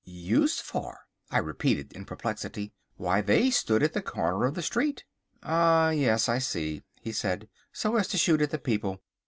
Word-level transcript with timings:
"Used 0.03 0.61
for?" 0.61 1.01
I 1.29 1.37
repeated 1.37 1.93
in 1.93 2.05
perplexity. 2.05 2.73
"Why, 2.95 3.21
they 3.21 3.51
stood 3.51 3.83
at 3.83 3.93
the 3.93 4.01
corner 4.01 4.47
of 4.47 4.55
the 4.55 4.63
street." 4.63 5.03
"Ah, 5.43 5.91
yes, 5.91 6.27
I 6.27 6.39
see," 6.39 6.81
he 7.01 7.11
said, 7.11 7.47
"so 7.71 7.95
as 7.97 8.07
to 8.07 8.17
shoot 8.17 8.41
at 8.41 8.49
the 8.49 8.57
people. 8.57 8.99